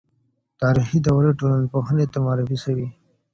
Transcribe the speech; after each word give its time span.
تاریخي 0.61 0.97
دورې 1.07 1.31
ټولنپوهنې 1.39 2.05
ته 2.13 2.17
معرفي 2.25 2.57
سوې. 2.65 2.87